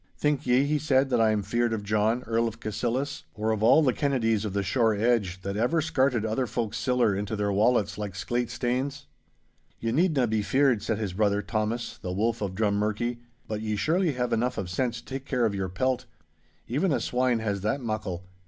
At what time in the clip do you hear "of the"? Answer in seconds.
4.45-4.63